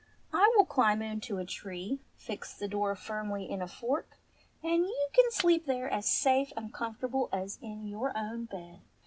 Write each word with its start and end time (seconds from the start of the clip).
"I 0.33 0.51
will 0.57 0.65
climb 0.65 1.03
into 1.03 1.37
a 1.37 1.45
tree, 1.45 1.99
fix 2.15 2.55
the 2.55 2.67
door 2.67 2.95
firmly 2.95 3.47
in 3.47 3.61
a 3.61 3.67
fork, 3.67 4.17
and 4.63 4.83
you 4.87 5.09
can 5.13 5.29
sleep 5.29 5.67
there 5.67 5.87
as 5.87 6.09
safe 6.09 6.51
and 6.57 6.73
comfortable 6.73 7.29
as 7.31 7.59
in 7.61 7.85
your 7.85 8.11
own 8.17 8.45
bed." 8.45 8.81